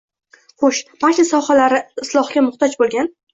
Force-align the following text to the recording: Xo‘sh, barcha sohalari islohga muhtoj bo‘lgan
Xo‘sh, 0.61 0.79
barcha 1.03 1.25
sohalari 1.31 1.83
islohga 2.07 2.45
muhtoj 2.49 2.73
bo‘lgan 2.83 3.13